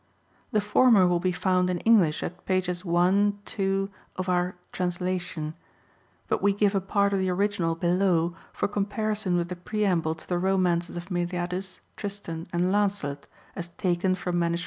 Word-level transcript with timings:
The 0.51 0.61
former 0.61 1.05
will 1.05 1.19
be 1.19 1.31
found 1.31 1.69
in 1.69 1.77
English 1.81 2.23
at 2.23 2.43
pp. 2.47 2.69
i, 2.69 3.33
2, 3.45 3.89
of 4.15 4.27
our 4.27 4.55
Translation; 4.71 5.53
but 6.27 6.41
we 6.41 6.53
give 6.53 6.73
a 6.73 6.81
part 6.81 7.13
of 7.13 7.19
the 7.19 7.29
original 7.29 7.75
below 7.75 8.33
f 8.51 8.61
for 8.61 8.67
com 8.67 8.87
parison 8.87 9.37
with 9.37 9.49
the 9.49 9.55
preamble 9.55 10.15
to 10.15 10.27
the 10.27 10.39
Romances 10.39 10.97
of 10.97 11.11
Meliadus, 11.11 11.81
Tristan, 11.97 12.47
and 12.51 12.71
Lancelot, 12.71 13.27
as 13.55 13.67
taken 13.67 14.15
from 14.15 14.39
MS. 14.39 14.59